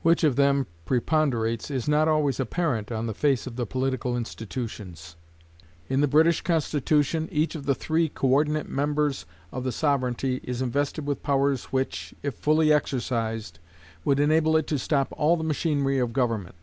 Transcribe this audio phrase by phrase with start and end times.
[0.00, 5.14] Which of them preponderates is not always apparent on the face of the political institutions.
[5.90, 10.62] In the British Constitution, each of the three co ordinate members of the sovereignty is
[10.62, 13.58] invested with powers which, if fully exercised,
[14.06, 16.54] would enable it to stop all the machinery of government.